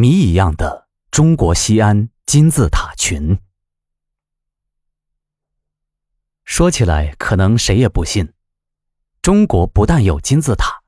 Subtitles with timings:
[0.00, 3.36] 谜一样的中国西安金字塔群。
[6.44, 8.32] 说起来，可能谁也不信，
[9.20, 10.84] 中国不但有金字塔，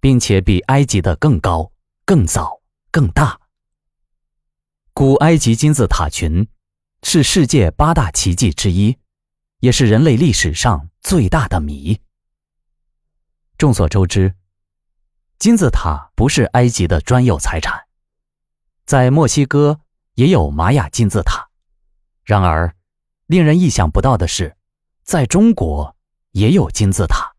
[0.00, 1.70] 并且比埃及的更高、
[2.04, 2.60] 更早、
[2.90, 3.40] 更大。
[4.92, 6.48] 古埃及金字塔群
[7.04, 8.98] 是世界八大奇迹之一，
[9.60, 12.00] 也是人类历史上最大的谜。
[13.56, 14.34] 众所周知。
[15.38, 17.86] 金字塔不是埃及的专有财产，
[18.90, 19.82] 在墨西哥
[20.16, 21.48] 也有玛雅金字塔。
[22.24, 22.74] 然而，
[23.26, 24.56] 令人意想不到的是，
[25.04, 25.94] 在中国
[26.32, 27.36] 也有金字塔，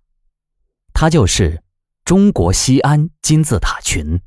[0.94, 1.62] 它就是
[2.06, 4.22] 中国西安金字塔群。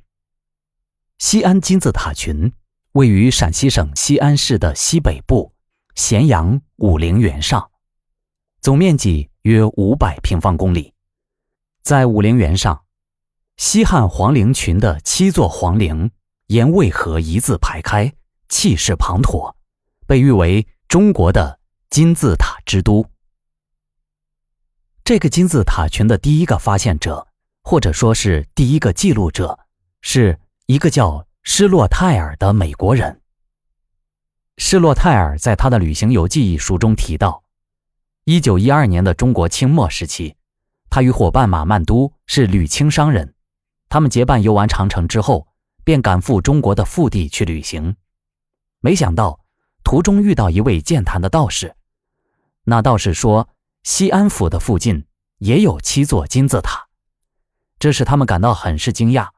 [1.16, 2.52] 西安金字塔群
[2.92, 5.54] 位于陕西省西安市的西北部
[5.94, 7.70] 咸阳武陵源上，
[8.60, 10.92] 总面积约五百平方公里，
[11.80, 12.84] 在武陵源上。
[13.56, 16.10] 西汉皇陵群的七座皇陵
[16.54, 18.14] 沿渭河一字排开，
[18.48, 19.52] 气势磅礴，
[20.06, 21.58] 被誉为中国的
[21.90, 23.04] 金字塔之都。
[25.02, 27.26] 这个金字塔群的第一个发现者，
[27.64, 29.58] 或者说是第一个记录者，
[30.00, 33.20] 是一个叫施洛泰尔的美国人。
[34.56, 37.42] 施洛泰尔在他的旅行游记一书中提到，
[38.26, 40.36] 一九一二年的中国清末时期，
[40.88, 43.34] 他与伙伴马曼都是旅清商人。
[43.88, 45.48] 他们结伴游完长城之后，
[45.84, 47.94] 便赶赴中国的腹地去旅行。
[48.80, 49.38] 没想到
[49.84, 51.76] 途中遇到一位健谈的道士。
[52.64, 53.48] 那道士说，
[53.82, 55.06] 西安府的附近
[55.38, 56.88] 也有七座金字塔，
[57.78, 59.28] 这使他们感到很是惊讶。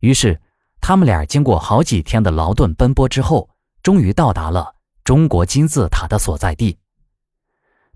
[0.00, 0.40] 于是，
[0.80, 3.50] 他们俩经过好几天的劳顿奔波之后，
[3.82, 6.78] 终于到达了中国金字塔的所在地。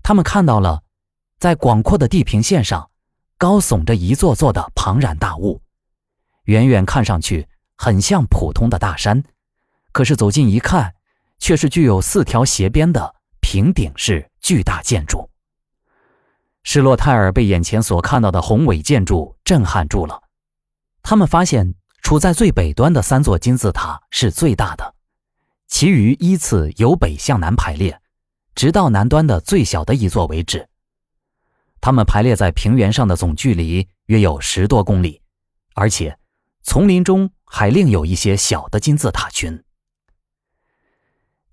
[0.03, 0.83] 他们看到了，
[1.39, 2.89] 在广阔的地平线上，
[3.37, 5.61] 高耸着一座座的庞然大物。
[6.43, 9.23] 远远看上去很像普通的大山，
[9.91, 10.95] 可是走近一看，
[11.37, 15.29] 却是具有四条斜边的平顶式巨大建筑。
[16.63, 20.21] 施洛泰尔被眼前所看到的宏伟建筑震撼住了。
[21.03, 24.95] 他们发现，处在最北端的三座金字塔是最大的，
[25.67, 28.01] 其余依次由北向南排列，
[28.55, 30.67] 直到南端的最小的一座为止。
[31.79, 35.21] 它们排列在平原上的总距离约有十多公里，
[35.75, 36.17] 而且。
[36.63, 39.63] 丛林中还另有一些小的金字塔群，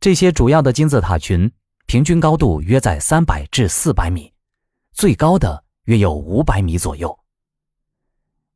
[0.00, 1.50] 这些主要的金字塔群
[1.86, 4.30] 平均高度约在三百至四百米，
[4.92, 7.16] 最高的约有五百米左右。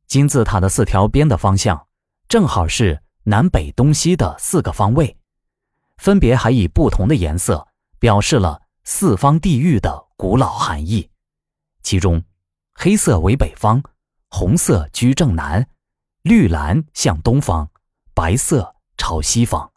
[0.05, 1.87] 金字塔的四条边的方向
[2.27, 5.17] 正好是南北东西的四个方位，
[5.97, 7.65] 分别还以不同的颜色
[7.99, 11.09] 表示了四方地域的古老含义，
[11.81, 12.21] 其中
[12.73, 13.81] 黑色为北方，
[14.29, 15.67] 红色居正南。
[16.29, 17.71] 绿蓝向东方，
[18.13, 19.71] 白色朝西方。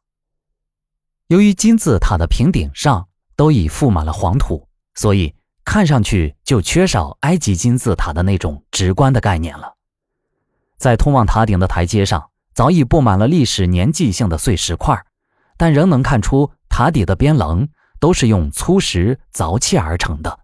[1.29, 9.79] 由于金字塔的平顶上都已覆满了黄土，所以看上去就缺少埃及金字塔的那种直观的概念了。
[10.77, 15.07] 在通往塔顶的台阶上，早已布满了历史年纪性的碎石块，
[15.57, 17.67] 但仍能看出塔底的边棱
[17.99, 20.41] 都是用粗石凿砌而成的，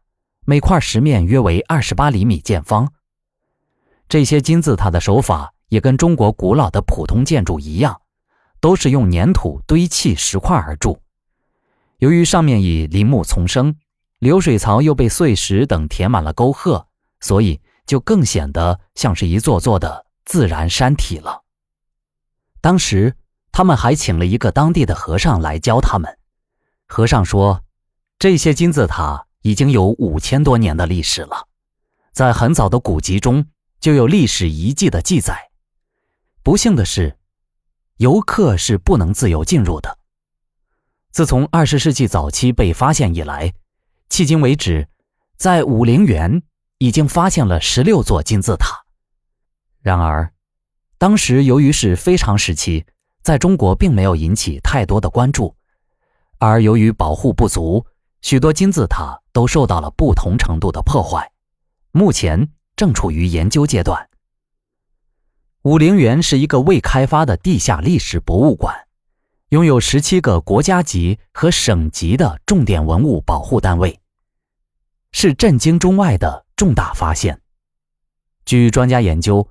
[0.47, 2.95] 每块石面约为二十八厘米见方。
[4.09, 5.53] 这些金字塔的手法。
[5.69, 8.01] 也跟中国古老的普通建筑一样，
[8.61, 11.01] 都是用粘土堆砌石块而筑。
[11.99, 13.77] 由于上面已林木丛生，
[14.19, 16.87] 流水槽又被碎石等填满了沟壑，
[17.21, 21.43] 所以就更显得像是一座座的自然山体了。
[22.61, 23.15] 当时
[23.53, 26.19] 他们还请了一个当地的和尚来教他们。
[26.87, 27.63] 和尚说，
[28.19, 31.47] 这些金字塔已经有五千多年的历史了，
[32.13, 33.47] 在很早的古籍中
[33.81, 35.48] 就有历史遗迹的记载。
[36.49, 37.15] 不幸的是，
[37.99, 39.99] 游客是不能自由进入的。
[41.11, 43.53] 自从二十世纪早期被发现以来，
[44.09, 44.89] 迄今为止，
[45.37, 46.43] 在武陵源
[46.79, 48.83] 已经发现了十六座金字塔。
[49.83, 50.33] 然而，
[50.97, 52.87] 当时由于是非常时期，
[53.21, 55.55] 在中国并没有引起太多的关注，
[56.39, 57.85] 而由于保护不足，
[58.23, 61.31] 许多金字塔都受到了不同程度的破坏，
[61.93, 64.09] 目前正处于研究阶段。
[65.63, 68.87] 武陵源是一个未开发的地下历史博物馆，
[69.49, 73.99] 拥有十七个国家级和省级的重点文物保护单位，
[75.11, 77.41] 是震惊中外的重大发现。
[78.45, 79.49] 据专家研究，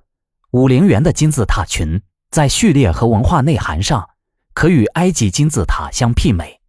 [0.52, 2.02] 武陵源的金字塔群
[2.32, 4.10] 在序列和文化内涵上
[4.54, 6.62] 可与埃及金字塔相媲美，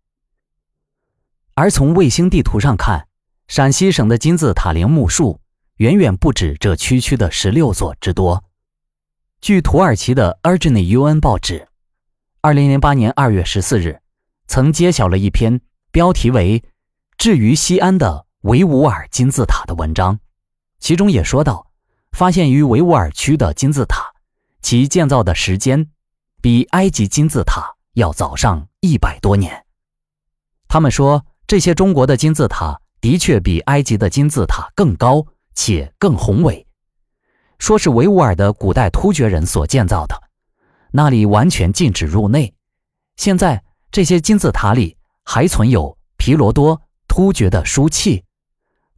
[1.55, 3.07] 而从卫星地图上看，
[3.47, 5.41] 陕西省的金字塔陵墓数
[5.77, 8.45] 远远不止这区区的十六座之多。
[9.41, 11.69] 据土耳其的 Ergin UN 报纸，
[12.41, 14.01] 二零零八年二月十四日，
[14.49, 15.61] 曾揭晓了一篇
[15.93, 16.61] 标题为
[17.17, 20.19] 《至于西安的维吾尔金字塔》的文章，
[20.81, 21.71] 其中也说到，
[22.13, 24.13] 发现于维吾尔区的金字塔，
[24.61, 25.89] 其建造的时间
[26.43, 29.65] 比埃及金字塔要早上一百多年。
[30.67, 35.25] 他们说，这些中国的金字塔的确比埃及的金字塔更高
[35.55, 36.67] 且更宏伟，
[37.59, 40.21] 说是维吾尔的古代突厥人所建造的。
[40.91, 42.55] 那里完全禁止入内。
[43.17, 48.25] 现在这些金字塔里还存有皮罗多突厥的书契。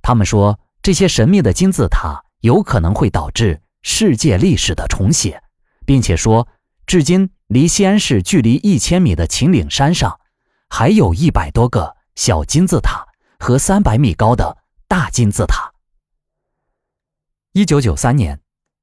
[0.02, 5.42] 他们说这些神秘的金字塔有可能会导致世界历史的重写，
[5.84, 6.46] 并且说，
[6.86, 10.20] 至今离西安市距离一千米的秦岭山上，
[10.68, 13.06] 还有一百多个小金字塔
[13.38, 15.72] 和三百米高的大金字塔。
[17.52, 18.40] 一九九三年，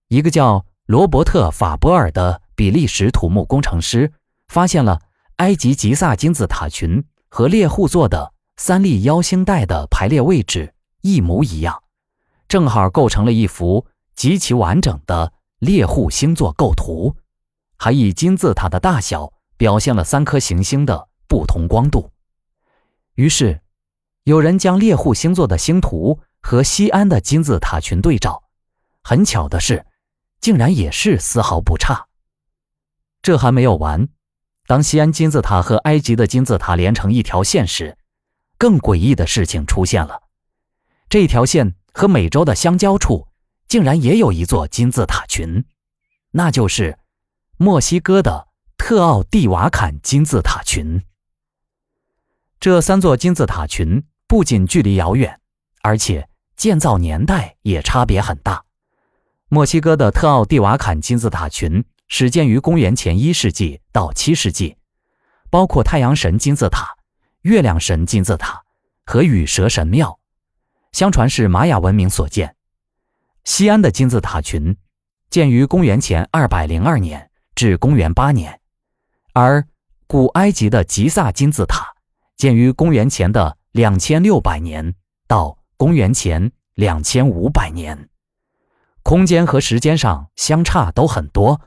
[0.07, 2.41] 一个叫罗伯特·法波尔的。
[2.57, 4.11] 比利时土木工程师
[4.47, 4.99] 发现了
[5.35, 11.83] 埃及吉萨金字塔群和猎户座的三粒腰星带的排列位置一模一样，
[12.47, 17.15] 正好构成了一幅极其完整的猎户星座构图，
[17.77, 22.09] 还以金字塔的大小表现了三颗行星的不同光度。
[23.13, 23.61] 于是，
[24.23, 28.41] 有人将猎户星座的星图和西安的金字塔群对照，
[29.03, 29.85] 很巧的是，
[30.39, 32.07] 竟然也是丝毫不差。
[33.21, 34.07] 这还没有完，
[34.67, 37.97] 当西安金字塔和埃及的金字塔连成一条线时，
[38.57, 40.21] 更诡异的事情出现了。
[41.09, 43.27] 这条线和美洲的相交处，
[43.67, 45.65] 竟然也有一座金字塔群，
[46.31, 46.97] 那就是
[47.57, 48.47] 墨西哥的
[48.77, 51.01] 特奥蒂瓦坎金字塔群。
[52.59, 55.39] 这三座金字塔群不仅距离遥远，
[55.81, 58.63] 而且建造年代也差别很大。
[59.49, 61.83] 墨西哥的特奥蒂瓦坎金字塔群。
[62.09, 64.77] 始建于公元前一世纪到七世纪，
[65.49, 66.95] 包括太阳神金字塔、
[67.41, 68.63] 月亮神金字塔
[69.05, 70.17] 和羽蛇神庙，
[70.93, 72.55] 相传是玛雅文明所建。
[73.43, 74.77] 西安的金字塔群
[75.29, 78.61] 建于公元前二百零二年至公元八年，
[79.33, 79.67] 而
[80.07, 81.93] 古埃及的吉萨金字塔
[82.37, 84.95] 建于公元前的两千六百年
[85.27, 88.07] 到公元前两千五百年，
[89.07, 91.61] 空间和时间上相差都很多。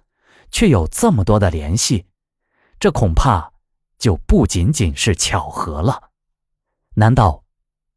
[0.51, 2.05] 却有这么多的联系，
[2.79, 3.51] 这恐怕
[3.99, 6.11] 就不仅仅是巧合了。
[6.97, 7.45] 难道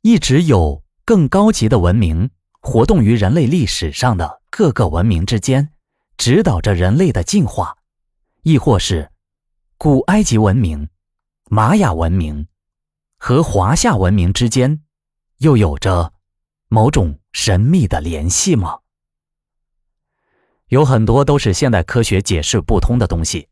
[0.01, 2.29] 一直有更高级的文明
[2.61, 5.73] 活动于人类历史上的各个文明之间，
[6.15, 7.75] 指导着人类的进化？
[8.43, 9.11] 亦或是
[9.77, 10.87] 古埃及文明、
[11.49, 12.47] 玛雅文明
[13.17, 14.83] 和华夏文明之间
[15.39, 16.13] 又有着
[16.69, 18.79] 某种神秘的联系吗？
[20.73, 23.47] 有很多都是现代科学解释不通的东西，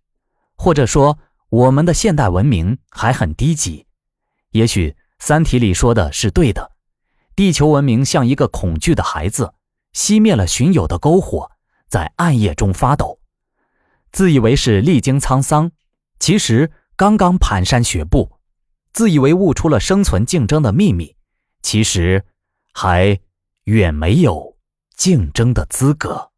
[0.56, 1.20] 或者说
[1.50, 3.86] 我们的现代文明还很低级。
[4.54, 4.90] 也许
[5.20, 6.72] 《三体》里说的是对的，
[7.36, 9.54] 地球文明像一个恐惧的孩子，
[9.94, 11.52] 熄灭了巡友的篝火，
[11.88, 13.20] 在暗夜中发抖，
[14.12, 15.72] 自以为是历经沧桑，
[16.18, 18.40] 其实刚刚蹒跚学步；
[18.94, 21.16] 自以为悟出了生存竞争的秘密，
[21.62, 22.26] 其实
[22.74, 23.20] 还
[23.66, 24.58] 远没有
[24.98, 26.31] 竞争的资格。